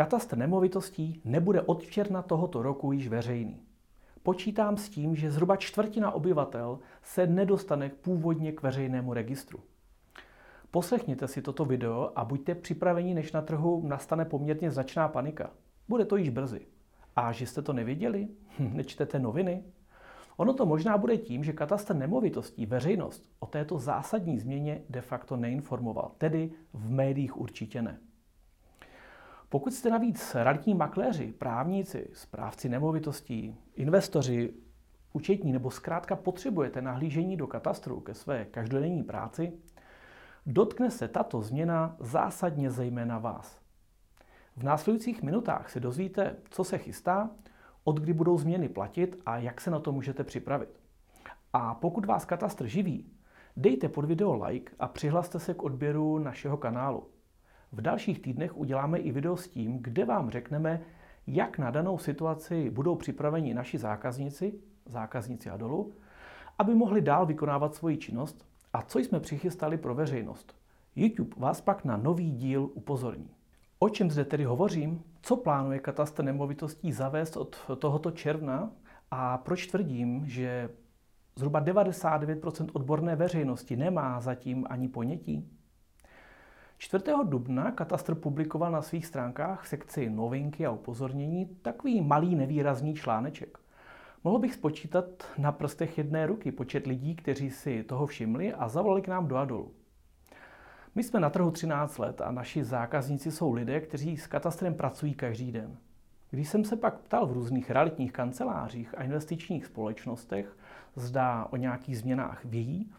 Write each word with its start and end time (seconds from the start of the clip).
Katastr 0.00 0.38
nemovitostí 0.38 1.20
nebude 1.24 1.62
od 1.62 1.82
června 1.82 2.22
tohoto 2.22 2.62
roku 2.62 2.92
již 2.92 3.08
veřejný. 3.08 3.60
Počítám 4.22 4.76
s 4.76 4.88
tím, 4.88 5.16
že 5.16 5.30
zhruba 5.30 5.56
čtvrtina 5.56 6.10
obyvatel 6.10 6.78
se 7.02 7.26
nedostane 7.26 7.88
původně 7.88 8.52
k 8.52 8.62
veřejnému 8.62 9.14
registru. 9.14 9.60
Poslechněte 10.70 11.28
si 11.28 11.42
toto 11.42 11.64
video 11.64 12.12
a 12.16 12.24
buďte 12.24 12.54
připraveni, 12.54 13.14
než 13.14 13.32
na 13.32 13.42
trhu 13.42 13.82
nastane 13.86 14.24
poměrně 14.24 14.70
značná 14.70 15.08
panika. 15.08 15.50
Bude 15.88 16.04
to 16.04 16.16
již 16.16 16.28
brzy. 16.28 16.66
A 17.16 17.32
že 17.32 17.46
jste 17.46 17.62
to 17.62 17.72
nevěděli? 17.72 18.28
Hm, 18.58 18.76
nečtete 18.76 19.18
noviny? 19.18 19.64
Ono 20.36 20.52
to 20.52 20.66
možná 20.66 20.98
bude 20.98 21.16
tím, 21.16 21.44
že 21.44 21.52
katastr 21.52 21.96
nemovitostí 21.96 22.66
veřejnost 22.66 23.30
o 23.40 23.46
této 23.46 23.78
zásadní 23.78 24.38
změně 24.38 24.82
de 24.90 25.00
facto 25.00 25.36
neinformoval, 25.36 26.12
tedy 26.18 26.50
v 26.72 26.90
médiích 26.90 27.36
určitě 27.40 27.82
ne. 27.82 27.98
Pokud 29.50 29.74
jste 29.74 29.90
navíc 29.90 30.34
realitní 30.34 30.74
makléři, 30.74 31.32
právníci, 31.32 32.10
správci 32.12 32.68
nemovitostí, 32.68 33.56
investoři, 33.74 34.54
účetní 35.12 35.52
nebo 35.52 35.70
zkrátka 35.70 36.16
potřebujete 36.16 36.82
nahlížení 36.82 37.36
do 37.36 37.46
katastru 37.46 38.00
ke 38.00 38.14
své 38.14 38.44
každodenní 38.44 39.02
práci, 39.02 39.52
dotkne 40.46 40.90
se 40.90 41.08
tato 41.08 41.42
změna 41.42 41.96
zásadně 42.00 42.70
zejména 42.70 43.18
vás. 43.18 43.60
V 44.56 44.62
následujících 44.62 45.22
minutách 45.22 45.70
se 45.70 45.80
dozvíte, 45.80 46.36
co 46.50 46.64
se 46.64 46.78
chystá, 46.78 47.30
od 47.84 48.00
kdy 48.00 48.12
budou 48.12 48.38
změny 48.38 48.68
platit 48.68 49.22
a 49.26 49.38
jak 49.38 49.60
se 49.60 49.70
na 49.70 49.78
to 49.78 49.92
můžete 49.92 50.24
připravit. 50.24 50.80
A 51.52 51.74
pokud 51.74 52.06
vás 52.06 52.24
katastr 52.24 52.66
živí, 52.66 53.12
dejte 53.56 53.88
pod 53.88 54.04
video 54.04 54.44
like 54.44 54.72
a 54.78 54.88
přihlaste 54.88 55.38
se 55.38 55.54
k 55.54 55.62
odběru 55.62 56.18
našeho 56.18 56.56
kanálu. 56.56 57.06
V 57.72 57.80
dalších 57.80 58.22
týdnech 58.22 58.56
uděláme 58.56 58.98
i 58.98 59.12
video 59.12 59.36
s 59.36 59.48
tím, 59.48 59.78
kde 59.78 60.04
vám 60.04 60.30
řekneme, 60.30 60.80
jak 61.26 61.58
na 61.58 61.70
danou 61.70 61.98
situaci 61.98 62.70
budou 62.70 62.96
připraveni 62.96 63.54
naši 63.54 63.78
zákazníci, 63.78 64.54
zákazníci 64.86 65.50
a 65.50 65.56
dolu, 65.56 65.94
aby 66.58 66.74
mohli 66.74 67.00
dál 67.00 67.26
vykonávat 67.26 67.74
svoji 67.74 67.96
činnost 67.96 68.46
a 68.72 68.82
co 68.82 68.98
jsme 68.98 69.20
přichystali 69.20 69.78
pro 69.78 69.94
veřejnost. 69.94 70.54
YouTube 70.96 71.36
vás 71.36 71.60
pak 71.60 71.84
na 71.84 71.96
nový 71.96 72.30
díl 72.30 72.70
upozorní. 72.74 73.30
O 73.78 73.88
čem 73.88 74.10
zde 74.10 74.24
tedy 74.24 74.44
hovořím? 74.44 75.02
Co 75.22 75.36
plánuje 75.36 75.78
katastr 75.78 76.24
nemovitostí 76.24 76.92
zavést 76.92 77.36
od 77.36 77.56
tohoto 77.78 78.10
června 78.10 78.70
a 79.10 79.38
proč 79.38 79.66
tvrdím, 79.66 80.26
že 80.26 80.70
zhruba 81.36 81.64
99% 81.64 82.68
odborné 82.72 83.16
veřejnosti 83.16 83.76
nemá 83.76 84.20
zatím 84.20 84.66
ani 84.70 84.88
ponětí? 84.88 85.59
4. 86.82 87.04
dubna 87.24 87.70
katastr 87.70 88.14
publikoval 88.14 88.72
na 88.72 88.82
svých 88.82 89.06
stránkách 89.06 89.62
v 89.62 89.68
sekci 89.68 90.10
novinky 90.10 90.66
a 90.66 90.70
upozornění 90.70 91.46
takový 91.46 92.00
malý 92.00 92.34
nevýrazný 92.34 92.94
článeček. 92.94 93.58
Mohl 94.24 94.38
bych 94.38 94.54
spočítat 94.54 95.04
na 95.38 95.52
prstech 95.52 95.98
jedné 95.98 96.26
ruky 96.26 96.52
počet 96.52 96.86
lidí, 96.86 97.16
kteří 97.16 97.50
si 97.50 97.82
toho 97.82 98.06
všimli 98.06 98.52
a 98.52 98.68
zavolali 98.68 99.02
k 99.02 99.08
nám 99.08 99.28
do 99.28 99.36
Adolu. 99.36 99.72
My 100.94 101.02
jsme 101.02 101.20
na 101.20 101.30
trhu 101.30 101.50
13 101.50 101.98
let 101.98 102.20
a 102.20 102.30
naši 102.30 102.64
zákazníci 102.64 103.30
jsou 103.30 103.52
lidé, 103.52 103.80
kteří 103.80 104.16
s 104.16 104.26
katastrem 104.26 104.74
pracují 104.74 105.14
každý 105.14 105.52
den. 105.52 105.76
Když 106.30 106.48
jsem 106.48 106.64
se 106.64 106.76
pak 106.76 107.00
ptal 107.00 107.26
v 107.26 107.32
různých 107.32 107.70
realitních 107.70 108.12
kancelářích 108.12 108.98
a 108.98 109.02
investičních 109.02 109.66
společnostech, 109.66 110.56
zda 110.94 111.46
o 111.50 111.56
nějakých 111.56 111.98
změnách 111.98 112.44
vědí, 112.44 112.92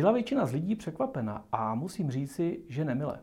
byla 0.00 0.12
většina 0.12 0.46
z 0.46 0.52
lidí 0.52 0.74
překvapena 0.74 1.44
a 1.52 1.74
musím 1.74 2.10
říci, 2.10 2.60
že 2.68 2.84
nemile. 2.84 3.20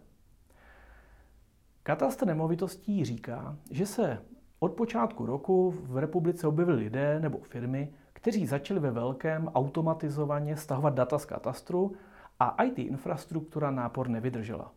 Katastr 1.83 2.27
nemovitostí 2.27 3.05
říká, 3.05 3.57
že 3.71 3.85
se 3.85 4.21
od 4.59 4.73
počátku 4.73 5.25
roku 5.25 5.71
v 5.71 5.97
republice 5.97 6.47
objevili 6.47 6.77
lidé 6.77 7.19
nebo 7.19 7.39
firmy, 7.39 7.93
kteří 8.13 8.45
začali 8.45 8.79
ve 8.79 8.91
velkém 8.91 9.47
automatizovaně 9.47 10.57
stahovat 10.57 10.93
data 10.93 11.19
z 11.19 11.25
katastru 11.25 11.95
a 12.39 12.63
IT 12.63 12.79
infrastruktura 12.79 13.71
nápor 13.71 14.07
nevydržela. 14.07 14.71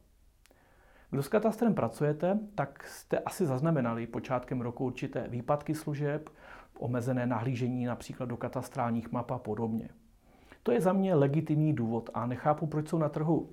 Kdo 1.10 1.22
s 1.22 1.28
katastrem 1.28 1.74
pracujete, 1.74 2.38
tak 2.54 2.86
jste 2.86 3.18
asi 3.18 3.46
zaznamenali 3.46 4.06
počátkem 4.06 4.60
roku 4.60 4.84
určité 4.84 5.28
výpadky 5.28 5.74
služeb, 5.74 6.30
omezené 6.78 7.26
nahlížení 7.26 7.84
například 7.84 8.26
do 8.26 8.36
katastrálních 8.36 9.12
map 9.12 9.30
a 9.30 9.38
podobně. 9.38 9.88
To 10.68 10.72
je 10.72 10.80
za 10.80 10.92
mě 10.92 11.14
legitimní 11.14 11.72
důvod 11.72 12.10
a 12.14 12.26
nechápu, 12.26 12.66
proč 12.66 12.88
jsou 12.88 12.98
na 12.98 13.08
trhu 13.08 13.50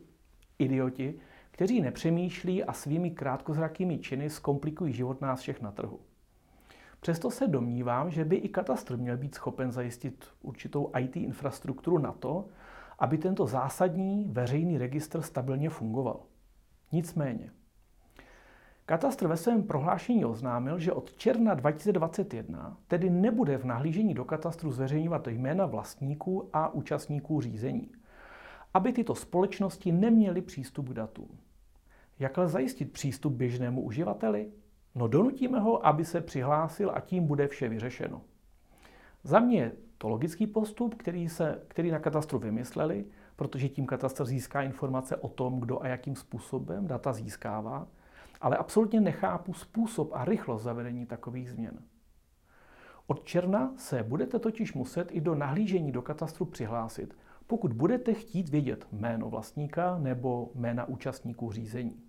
idioti, 0.60 1.16
kteří 1.52 1.82
nepřemýšlí 1.82 2.64
a 2.64 2.74
svými 2.74 3.12
krátkozrakými 3.12 4.00
činy 4.00 4.30
zkomplikují 4.30 4.94
život 4.94 5.22
nás 5.22 5.42
všech 5.42 5.62
na 5.62 5.72
trhu. 5.72 6.00
Přesto 7.00 7.32
se 7.32 7.48
domnívám, 7.48 8.12
že 8.12 8.26
by 8.26 8.36
i 8.36 8.50
katastr 8.50 8.98
měl 8.98 9.18
být 9.18 9.36
schopen 9.36 9.72
zajistit 9.72 10.26
určitou 10.42 10.92
IT 11.00 11.18
infrastrukturu 11.18 11.98
na 11.98 12.12
to, 12.12 12.46
aby 13.00 13.18
tento 13.18 13.48
zásadní 13.48 14.26
veřejný 14.32 14.78
registr 14.78 15.22
stabilně 15.22 15.70
fungoval. 15.70 16.20
Nicméně, 16.92 17.52
Katastr 18.88 19.28
ve 19.28 19.38
svém 19.38 19.64
prohlášení 19.64 20.26
oznámil, 20.26 20.80
že 20.80 20.92
od 20.92 21.14
června 21.14 21.54
2021 21.54 22.78
tedy 22.88 23.10
nebude 23.10 23.58
v 23.58 23.66
nahlížení 23.66 24.14
do 24.14 24.26
katastru 24.26 24.72
zveřejňovat 24.72 25.28
jména 25.28 25.66
vlastníků 25.66 26.50
a 26.54 26.74
účastníků 26.74 27.42
řízení, 27.42 27.92
aby 28.74 28.94
tyto 28.94 29.16
společnosti 29.16 29.92
neměly 29.92 30.42
přístup 30.42 30.90
k 30.90 30.94
datům. 30.94 31.38
Jak 32.20 32.38
ale 32.38 32.48
zajistit 32.48 32.92
přístup 32.92 33.34
běžnému 33.34 33.82
uživateli? 33.82 34.52
No 34.96 35.08
donutíme 35.08 35.60
ho, 35.60 35.86
aby 35.86 36.06
se 36.06 36.22
přihlásil 36.22 36.92
a 36.96 37.00
tím 37.00 37.28
bude 37.28 37.48
vše 37.48 37.70
vyřešeno. 37.70 38.22
Za 39.24 39.40
mě 39.40 39.58
je 39.58 39.72
to 39.98 40.10
logický 40.10 40.48
postup, 40.48 40.96
který, 40.96 41.30
se, 41.30 41.62
který 41.68 41.92
na 41.92 42.00
katastru 42.00 42.40
vymysleli, 42.40 43.06
protože 43.36 43.70
tím 43.70 43.86
katastr 43.86 44.26
získá 44.26 44.62
informace 44.62 45.16
o 45.16 45.30
tom, 45.30 45.60
kdo 45.60 45.84
a 45.84 45.88
jakým 45.88 46.16
způsobem 46.16 46.88
data 46.88 47.14
získává, 47.14 47.88
ale 48.46 48.58
absolutně 48.58 49.02
nechápu 49.02 49.54
způsob 49.54 50.10
a 50.14 50.26
rychlost 50.26 50.64
zavedení 50.64 51.06
takových 51.06 51.50
změn. 51.50 51.80
Od 53.08 53.24
června 53.24 53.74
se 53.78 54.04
budete 54.04 54.40
totiž 54.40 54.74
muset 54.74 55.08
i 55.12 55.22
do 55.22 55.36
nahlížení 55.36 55.92
do 55.92 56.02
katastru 56.02 56.46
přihlásit, 56.46 57.18
pokud 57.48 57.74
budete 57.74 58.14
chtít 58.14 58.50
vědět 58.50 58.88
jméno 58.92 59.30
vlastníka 59.30 59.98
nebo 59.98 60.52
jména 60.56 60.86
účastníků 60.86 61.52
řízení. 61.52 62.04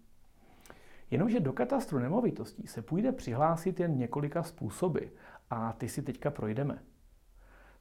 Jenomže 1.11 1.41
do 1.41 1.53
katastru 1.53 1.99
nemovitostí 1.99 2.67
se 2.67 2.83
půjde 2.83 3.13
přihlásit 3.13 3.81
jen 3.81 3.97
několika 3.97 4.43
způsoby 4.43 5.01
a 5.51 5.73
ty 5.73 5.89
si 5.89 6.03
teďka 6.03 6.31
projdeme. 6.31 6.83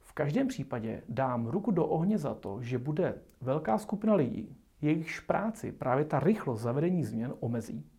V 0.00 0.12
každém 0.12 0.48
případě 0.48 1.02
dám 1.08 1.46
ruku 1.46 1.70
do 1.70 1.86
ohně 1.86 2.18
za 2.18 2.34
to, 2.34 2.62
že 2.62 2.78
bude 2.78 3.18
velká 3.40 3.78
skupina 3.78 4.14
lidí, 4.14 4.56
jejichž 4.80 5.20
práci 5.20 5.72
právě 5.72 6.04
ta 6.04 6.20
rychlost 6.20 6.60
zavedení 6.60 7.04
změn 7.04 7.34
omezí. 7.40 7.90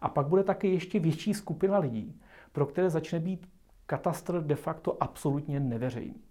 A 0.00 0.08
pak 0.08 0.26
bude 0.26 0.44
také 0.44 0.68
ještě 0.68 1.00
větší 1.00 1.34
skupina 1.34 1.78
lidí, 1.78 2.20
pro 2.52 2.66
které 2.66 2.90
začne 2.90 3.20
být 3.20 3.48
katastr 3.86 4.42
de 4.42 4.54
facto 4.54 5.02
absolutně 5.02 5.60
neveřejný. 5.60 6.22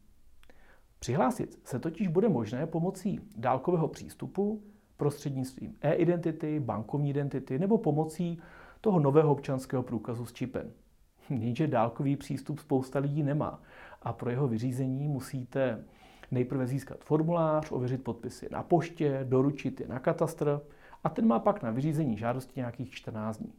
Přihlásit 0.99 1.59
se 1.63 1.79
totiž 1.79 2.07
bude 2.07 2.29
možné 2.29 2.67
pomocí 2.67 3.19
dálkového 3.35 3.87
přístupu, 3.87 4.63
prostřednictvím 4.97 5.75
e-identity, 5.81 6.59
bankovní 6.59 7.09
identity 7.09 7.59
nebo 7.59 7.77
pomocí 7.77 8.39
toho 8.81 8.99
nového 8.99 9.31
občanského 9.31 9.83
průkazu 9.83 10.25
s 10.25 10.33
čipem. 10.33 10.71
Jenže 11.29 11.67
dálkový 11.67 12.15
přístup 12.15 12.59
spousta 12.59 12.99
lidí 12.99 13.23
nemá 13.23 13.61
a 14.01 14.13
pro 14.13 14.29
jeho 14.29 14.47
vyřízení 14.47 15.07
musíte 15.07 15.83
nejprve 16.31 16.67
získat 16.67 17.03
formulář, 17.03 17.71
ověřit 17.71 18.03
podpisy 18.03 18.47
na 18.51 18.63
poště, 18.63 19.25
doručit 19.29 19.79
je 19.79 19.87
na 19.87 19.99
katastr 19.99 20.61
a 21.07 21.09
ten 21.09 21.27
má 21.27 21.39
pak 21.39 21.63
na 21.63 21.71
vyřízení 21.71 22.17
žádosti 22.17 22.59
nějakých 22.59 22.91
14 22.91 23.37
dní. 23.37 23.53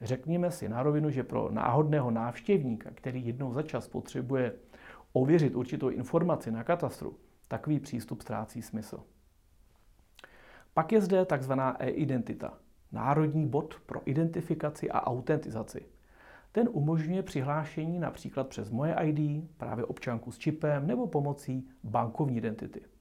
Řekněme 0.00 0.50
si 0.50 0.68
na 0.68 0.82
rovinu, 0.82 1.10
že 1.10 1.22
pro 1.22 1.50
náhodného 1.50 2.10
návštěvníka, 2.10 2.90
který 2.94 3.26
jednou 3.26 3.52
za 3.52 3.62
čas 3.62 3.88
potřebuje 3.88 4.54
ověřit 5.12 5.54
určitou 5.54 5.88
informaci 5.88 6.50
na 6.50 6.64
katastru, 6.64 7.18
takový 7.48 7.80
přístup 7.80 8.22
ztrácí 8.22 8.62
smysl. 8.62 9.02
Pak 10.74 10.92
je 10.92 11.00
zde 11.00 11.24
takzvaná 11.24 11.82
e-identita, 11.82 12.58
národní 12.92 13.46
bod 13.46 13.74
pro 13.86 14.00
identifikaci 14.04 14.90
a 14.90 15.06
autentizaci. 15.06 15.86
Ten 16.52 16.68
umožňuje 16.72 17.22
přihlášení 17.22 17.98
například 17.98 18.48
přes 18.48 18.70
moje 18.70 18.96
ID, 19.02 19.50
právě 19.56 19.84
občanku 19.84 20.32
s 20.32 20.38
čipem 20.38 20.86
nebo 20.86 21.06
pomocí 21.06 21.68
bankovní 21.84 22.36
identity. 22.36 22.93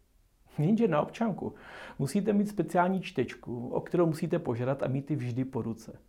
Jenže 0.58 0.88
na 0.88 1.02
občanku 1.02 1.54
musíte 2.00 2.34
mít 2.34 2.48
speciální 2.48 3.02
čtečku, 3.02 3.70
o 3.70 3.82
kterou 3.82 4.06
musíte 4.06 4.40
požádat 4.40 4.84
a 4.84 4.88
mít 4.88 5.12
ji 5.12 5.18
vždy 5.18 5.46
po 5.46 5.62
ruce. 5.62 6.00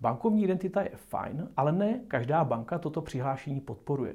Bankovní 0.00 0.44
identita 0.44 0.82
je 0.82 0.92
fajn, 0.96 1.48
ale 1.56 1.72
ne 1.72 2.00
každá 2.08 2.44
banka 2.44 2.78
toto 2.78 3.02
přihlášení 3.02 3.60
podporuje. 3.60 4.14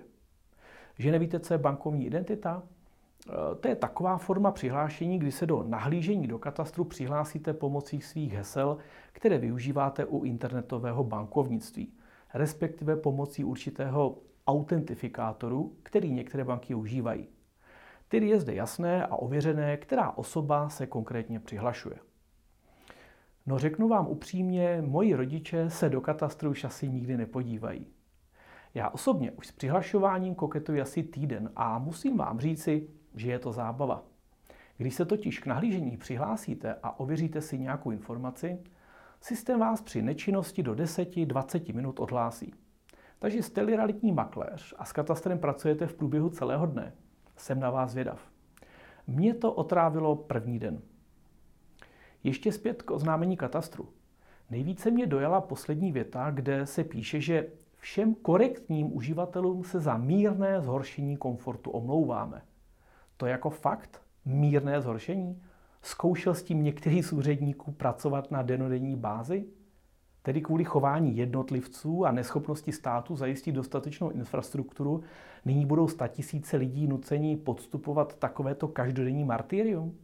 Že 0.99 1.11
nevíte, 1.11 1.39
co 1.39 1.53
je 1.53 1.57
bankovní 1.57 2.05
identita? 2.05 2.63
to 3.59 3.67
je 3.67 3.75
taková 3.75 4.17
forma 4.17 4.51
přihlášení, 4.51 5.19
kdy 5.19 5.31
se 5.31 5.45
do 5.45 5.63
nahlížení 5.63 6.27
do 6.27 6.39
katastru 6.39 6.83
přihlásíte 6.83 7.53
pomocí 7.53 8.01
svých 8.01 8.33
hesel, 8.33 8.77
které 9.11 9.37
využíváte 9.37 10.05
u 10.05 10.23
internetového 10.23 11.03
bankovnictví, 11.03 11.93
respektive 12.33 12.95
pomocí 12.95 13.43
určitého 13.43 14.17
autentifikátoru, 14.47 15.75
který 15.83 16.11
některé 16.11 16.43
banky 16.43 16.75
užívají. 16.75 17.27
Tedy 18.07 18.27
je 18.27 18.39
zde 18.39 18.53
jasné 18.53 19.05
a 19.05 19.15
ověřené, 19.15 19.77
která 19.77 20.11
osoba 20.11 20.69
se 20.69 20.87
konkrétně 20.87 21.39
přihlašuje. 21.39 21.97
No 23.45 23.59
řeknu 23.59 23.87
vám 23.87 24.07
upřímně, 24.07 24.83
moji 24.85 25.15
rodiče 25.15 25.69
se 25.69 25.89
do 25.89 26.01
katastru 26.01 26.53
asi 26.65 26.89
nikdy 26.89 27.17
nepodívají. 27.17 27.87
Já 28.73 28.89
osobně 28.89 29.31
už 29.31 29.47
s 29.47 29.51
přihlašováním 29.51 30.35
koketuji 30.35 30.81
asi 30.81 31.03
týden 31.03 31.51
a 31.55 31.79
musím 31.79 32.17
vám 32.17 32.39
říci, 32.39 32.87
že 33.15 33.31
je 33.31 33.39
to 33.39 33.51
zábava. 33.51 34.03
Když 34.77 34.95
se 34.95 35.05
totiž 35.05 35.39
k 35.39 35.45
nahlížení 35.45 35.97
přihlásíte 35.97 36.75
a 36.83 36.99
ověříte 36.99 37.41
si 37.41 37.59
nějakou 37.59 37.91
informaci, 37.91 38.59
systém 39.21 39.59
vás 39.59 39.81
při 39.81 40.01
nečinnosti 40.01 40.63
do 40.63 40.73
10-20 40.73 41.75
minut 41.75 41.99
odhlásí. 41.99 42.53
Takže 43.19 43.43
jste-li 43.43 43.75
realitní 43.75 44.11
makléř 44.11 44.73
a 44.77 44.85
s 44.85 44.91
katastrem 44.91 45.39
pracujete 45.39 45.87
v 45.87 45.93
průběhu 45.93 46.29
celého 46.29 46.65
dne, 46.65 46.93
jsem 47.37 47.59
na 47.59 47.69
vás 47.69 47.93
vědav. 47.93 48.19
Mě 49.07 49.33
to 49.33 49.53
otrávilo 49.53 50.15
první 50.15 50.59
den. 50.59 50.81
Ještě 52.23 52.51
zpět 52.51 52.81
k 52.81 52.91
oznámení 52.91 53.37
katastru. 53.37 53.89
Nejvíce 54.49 54.91
mě 54.91 55.07
dojala 55.07 55.41
poslední 55.41 55.91
věta, 55.91 56.31
kde 56.31 56.65
se 56.65 56.83
píše, 56.83 57.21
že 57.21 57.47
všem 57.77 58.15
korektním 58.15 58.95
uživatelům 58.97 59.63
se 59.63 59.79
za 59.79 59.97
mírné 59.97 60.61
zhoršení 60.61 61.17
komfortu 61.17 61.71
omlouváme. 61.71 62.41
To 63.17 63.25
je 63.25 63.31
jako 63.31 63.49
fakt 63.49 64.01
mírné 64.25 64.81
zhoršení? 64.81 65.41
Zkoušel 65.81 66.33
s 66.33 66.43
tím 66.43 66.63
některý 66.63 67.03
z 67.03 67.13
úředníků 67.13 67.71
pracovat 67.71 68.31
na 68.31 68.41
denodenní 68.41 68.95
bázi? 68.95 69.45
Tedy 70.27 70.41
kvůli 70.41 70.63
chování 70.63 71.17
jednotlivců 71.17 72.05
a 72.05 72.11
neschopnosti 72.11 72.71
státu 72.71 73.15
zajistit 73.15 73.51
dostatečnou 73.51 74.09
infrastrukturu, 74.09 75.03
nyní 75.45 75.65
budou 75.65 75.87
statisíce 75.87 76.57
lidí 76.57 76.87
nuceni 76.87 77.37
podstupovat 77.37 78.19
takovéto 78.19 78.67
každodenní 78.67 79.23
martyrium? 79.23 79.97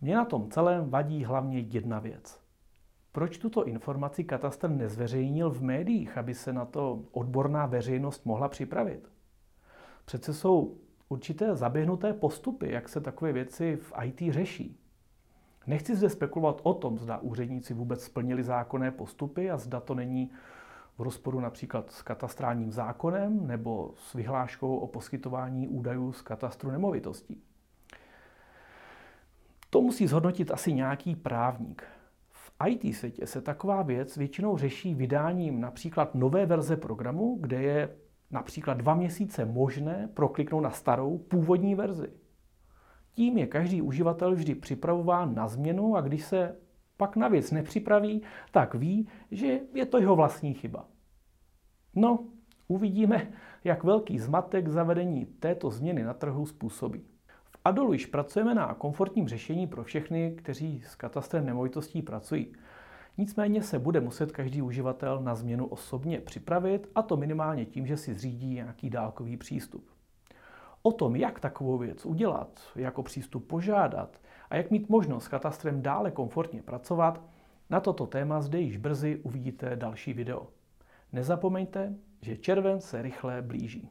Mně 0.00 0.14
na 0.14 0.24
tom 0.24 0.50
celém 0.50 0.90
vadí 0.90 1.24
hlavně 1.24 1.58
jedna 1.58 1.98
věc. 1.98 2.40
Proč 3.12 3.38
tuto 3.38 3.64
informaci 3.64 4.24
katastr 4.24 4.70
nezveřejnil 4.70 5.50
v 5.50 5.62
médiích, 5.62 6.18
aby 6.18 6.34
se 6.34 6.52
na 6.52 6.64
to 6.64 7.04
odborná 7.12 7.66
veřejnost 7.66 8.26
mohla 8.26 8.48
připravit? 8.48 9.08
Přece 10.04 10.34
jsou 10.34 10.76
určité 11.08 11.56
zaběhnuté 11.56 12.12
postupy, 12.12 12.72
jak 12.72 12.88
se 12.88 13.00
takové 13.00 13.32
věci 13.32 13.76
v 13.76 13.92
IT 14.04 14.32
řeší. 14.34 14.83
Nechci 15.66 15.96
zde 15.96 16.10
spekulovat 16.10 16.60
o 16.62 16.74
tom, 16.74 16.98
zda 16.98 17.18
úředníci 17.18 17.74
vůbec 17.74 18.04
splnili 18.04 18.42
zákonné 18.42 18.90
postupy 18.90 19.50
a 19.50 19.56
zda 19.56 19.80
to 19.80 19.94
není 19.94 20.30
v 20.98 21.02
rozporu 21.02 21.40
například 21.40 21.90
s 21.92 22.02
katastrálním 22.02 22.72
zákonem 22.72 23.46
nebo 23.46 23.94
s 23.96 24.14
vyhláškou 24.14 24.76
o 24.76 24.86
poskytování 24.86 25.68
údajů 25.68 26.12
z 26.12 26.22
katastru 26.22 26.70
nemovitostí. 26.70 27.42
To 29.70 29.80
musí 29.80 30.06
zhodnotit 30.06 30.50
asi 30.50 30.72
nějaký 30.72 31.16
právník. 31.16 31.84
V 32.30 32.52
IT 32.66 32.96
světě 32.96 33.26
se 33.26 33.40
taková 33.40 33.82
věc 33.82 34.16
většinou 34.16 34.58
řeší 34.58 34.94
vydáním 34.94 35.60
například 35.60 36.14
nové 36.14 36.46
verze 36.46 36.76
programu, 36.76 37.38
kde 37.40 37.62
je 37.62 37.96
například 38.30 38.74
dva 38.74 38.94
měsíce 38.94 39.44
možné 39.44 40.08
prokliknout 40.14 40.62
na 40.62 40.70
starou 40.70 41.18
původní 41.18 41.74
verzi. 41.74 42.08
Tím 43.14 43.38
je 43.38 43.46
každý 43.46 43.82
uživatel 43.82 44.34
vždy 44.34 44.54
připravován 44.54 45.34
na 45.34 45.48
změnu 45.48 45.96
a 45.96 46.00
když 46.00 46.24
se 46.24 46.56
pak 46.96 47.16
na 47.16 47.28
věc 47.28 47.50
nepřipraví, 47.50 48.22
tak 48.52 48.74
ví, 48.74 49.08
že 49.30 49.60
je 49.74 49.86
to 49.86 49.98
jeho 49.98 50.16
vlastní 50.16 50.54
chyba. 50.54 50.88
No, 51.94 52.24
uvidíme, 52.68 53.32
jak 53.64 53.84
velký 53.84 54.18
zmatek 54.18 54.68
zavedení 54.68 55.26
této 55.26 55.70
změny 55.70 56.02
na 56.02 56.14
trhu 56.14 56.46
způsobí. 56.46 57.00
V 57.26 57.58
Adolu 57.64 57.92
již 57.92 58.06
pracujeme 58.06 58.54
na 58.54 58.74
komfortním 58.74 59.28
řešení 59.28 59.66
pro 59.66 59.84
všechny, 59.84 60.34
kteří 60.36 60.82
s 60.86 60.94
katastrem 60.94 61.46
nemovitostí 61.46 62.02
pracují. 62.02 62.52
Nicméně 63.18 63.62
se 63.62 63.78
bude 63.78 64.00
muset 64.00 64.32
každý 64.32 64.62
uživatel 64.62 65.20
na 65.22 65.34
změnu 65.34 65.66
osobně 65.66 66.20
připravit, 66.20 66.88
a 66.94 67.02
to 67.02 67.16
minimálně 67.16 67.64
tím, 67.64 67.86
že 67.86 67.96
si 67.96 68.14
zřídí 68.14 68.54
nějaký 68.54 68.90
dálkový 68.90 69.36
přístup. 69.36 69.93
O 70.86 70.92
tom, 70.92 71.16
jak 71.16 71.40
takovou 71.40 71.78
věc 71.78 72.06
udělat, 72.06 72.60
jako 72.76 73.02
přístup 73.02 73.46
požádat 73.48 74.20
a 74.50 74.56
jak 74.56 74.70
mít 74.70 74.88
možnost 74.88 75.24
s 75.24 75.28
katastrem 75.28 75.82
dále 75.82 76.10
komfortně 76.10 76.62
pracovat, 76.62 77.22
na 77.70 77.80
toto 77.80 78.06
téma 78.06 78.40
zde 78.40 78.60
již 78.60 78.76
brzy 78.76 79.20
uvidíte 79.22 79.76
další 79.76 80.12
video. 80.12 80.48
Nezapomeňte, 81.12 81.94
že 82.20 82.36
červen 82.36 82.80
se 82.80 83.02
rychle 83.02 83.42
blíží. 83.42 83.90